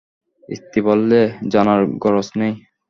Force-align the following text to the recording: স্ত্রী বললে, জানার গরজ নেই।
স্ত্রী 0.49 0.79
বললে, 0.87 1.19
জানার 1.53 1.81
গরজ 2.03 2.27
নেই। 2.39 2.53